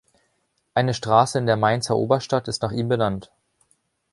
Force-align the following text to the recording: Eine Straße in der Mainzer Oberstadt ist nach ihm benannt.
Eine 0.73 0.95
Straße 0.95 1.37
in 1.37 1.45
der 1.45 1.57
Mainzer 1.57 1.95
Oberstadt 1.95 2.47
ist 2.47 2.63
nach 2.63 2.71
ihm 2.71 2.89
benannt. 2.89 3.29